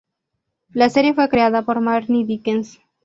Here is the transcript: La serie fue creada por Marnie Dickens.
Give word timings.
La 0.71 0.89
serie 0.89 1.13
fue 1.13 1.29
creada 1.29 1.61
por 1.61 1.79
Marnie 1.79 2.25
Dickens. 2.25 2.79